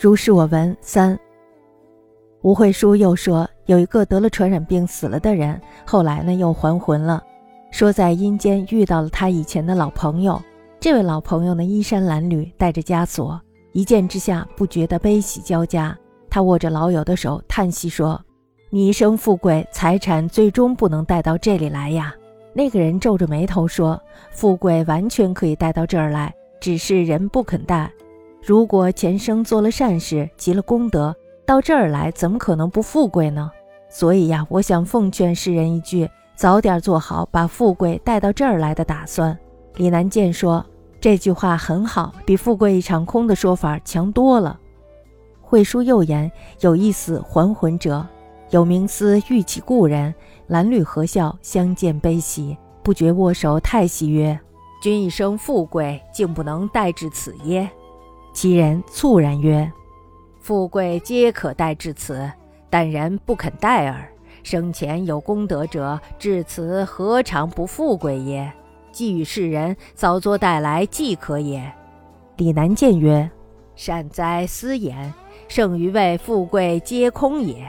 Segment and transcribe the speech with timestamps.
[0.00, 1.18] 如是我闻三。
[2.42, 7.20] 吴慧书又说，有一个得了传染病死了的人，后来呢又还魂了，
[7.72, 10.40] 说在阴间遇到了他以前的老朋友。
[10.78, 13.40] 这位老朋友呢衣衫褴褛，带着枷锁，
[13.72, 15.98] 一见之下不觉得悲喜交加。
[16.30, 18.20] 他握着老友的手，叹息说
[18.70, 22.14] ：“你一生富贵，财产最终不能带到这里来呀。”
[22.54, 27.90] 那个人皱着眉头说：“富贵完全可以带到这儿来，只是人不肯带。
[28.42, 31.14] 如果前生做了善事，积了功德。”
[31.44, 33.50] 到这儿来，怎么可能不富贵呢？
[33.88, 39.34] 所以呀，我想奉劝世人一句：早点做好把富贵带到这儿来的打算。
[39.76, 40.62] 李南健说
[41.00, 44.60] ：“这句话很好，比富贵一场空的说法强多了。”
[45.40, 46.30] 慧叔又言
[46.60, 48.06] ：“有一死还魂者，
[48.50, 50.14] 有冥思欲起故人，
[50.50, 54.38] 褴褛和笑，相见悲喜，不觉握手太喜曰
[54.82, 57.70] ：‘君一生富贵，竟不能带至此耶？’
[58.38, 59.68] 其人猝然曰。”
[60.38, 62.30] 富贵皆可待至此，
[62.70, 64.08] 但人不肯待耳。
[64.44, 68.48] 生前有功德者，至此何尝不富贵也？
[68.92, 71.60] 既与世人早作带来，即可也。
[72.36, 73.28] 李南见曰
[73.74, 75.12] ：“善哉，斯言！
[75.48, 77.66] 胜于谓富贵皆空也。”